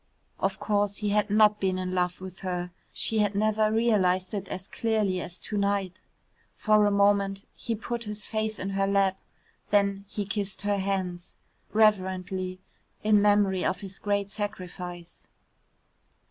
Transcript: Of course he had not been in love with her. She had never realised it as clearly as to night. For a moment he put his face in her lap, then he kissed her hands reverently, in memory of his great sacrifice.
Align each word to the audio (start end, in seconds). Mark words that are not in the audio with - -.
Of 0.39 0.59
course 0.59 0.97
he 0.97 1.09
had 1.09 1.29
not 1.29 1.59
been 1.59 1.77
in 1.77 1.93
love 1.93 2.21
with 2.21 2.39
her. 2.39 2.71
She 2.91 3.19
had 3.19 3.35
never 3.35 3.71
realised 3.71 4.33
it 4.33 4.47
as 4.47 4.67
clearly 4.67 5.21
as 5.21 5.37
to 5.41 5.57
night. 5.59 6.01
For 6.57 6.87
a 6.87 6.91
moment 6.91 7.45
he 7.53 7.75
put 7.75 8.05
his 8.05 8.25
face 8.25 8.57
in 8.57 8.71
her 8.71 8.87
lap, 8.87 9.19
then 9.69 10.05
he 10.07 10.25
kissed 10.25 10.63
her 10.63 10.79
hands 10.79 11.35
reverently, 11.71 12.59
in 13.03 13.21
memory 13.21 13.63
of 13.63 13.81
his 13.81 13.99
great 13.99 14.31
sacrifice. 14.31 15.27